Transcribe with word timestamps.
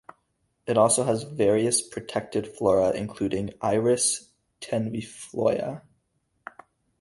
It 0.65 0.79
also 0.79 1.03
has 1.03 1.21
various 1.21 1.87
protected 1.87 2.47
flora 2.57 2.89
including 2.89 3.51
"Iris 3.61 4.31
tenuifloia". 4.59 5.83